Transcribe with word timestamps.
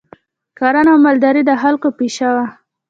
کرنه 0.57 0.91
او 0.93 0.99
مالداري 1.05 1.41
د 1.45 1.51
خلکو 1.63 1.87
پیشه 1.99 2.27
وه 2.35 2.45